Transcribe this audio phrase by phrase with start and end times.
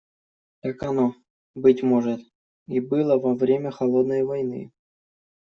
[0.61, 1.13] Так оно,
[1.53, 2.21] быть может,
[2.67, 4.71] и было во время "холодной войны".